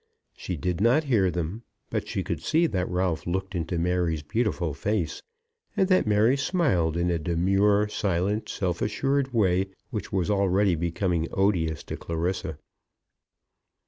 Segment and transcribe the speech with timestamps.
[0.35, 4.73] She did not hear them; but she could see that Ralph looked into Mary's beautiful
[4.73, 5.21] face,
[5.77, 11.27] and that Mary smiled in a demure, silent, self assured way which was already becoming
[11.33, 12.57] odious to Clarissa.